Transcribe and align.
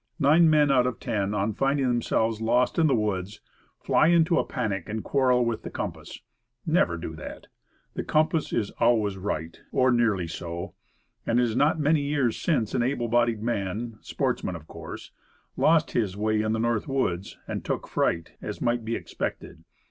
Nine 0.17 0.49
men 0.49 0.71
out 0.71 0.87
of 0.87 0.99
ten, 0.99 1.35
on 1.35 1.53
finding 1.53 1.87
them 1.87 2.01
selves 2.01 2.41
lost 2.41 2.79
in 2.79 2.87
the 2.87 2.95
woods, 2.95 3.39
fly 3.79 4.07
into 4.07 4.39
a 4.39 4.43
panic, 4.43 4.89
and 4.89 5.03
quarrel 5.03 5.45
with 5.45 5.61
the 5.61 5.69
compass. 5.69 6.21
Never 6.65 6.97
do 6.97 7.15
that. 7.17 7.45
The 7.93 8.03
compass 8.03 8.51
is 8.51 8.71
always 8.79 9.15
right, 9.17 9.61
or 9.71 9.91
nearly 9.91 10.25
so. 10.25 10.73
It 11.27 11.37
is 11.37 11.55
not 11.55 11.79
many 11.79 12.01
years 12.01 12.35
since 12.35 12.73
an 12.73 12.81
able 12.81 13.09
bodied 13.09 13.43
man 13.43 13.97
sportsman 14.01 14.55
of 14.55 14.65
course 14.65 15.11
lost 15.55 15.91
his 15.91 16.17
way 16.17 16.41
in 16.41 16.53
the 16.53 16.59
North 16.59 16.87
Woods, 16.87 17.37
and 17.47 17.63
took 17.63 17.87
fright, 17.87 18.31
as 18.41 18.59
might 18.59 18.83
be 18.83 18.95
expected. 18.95 19.63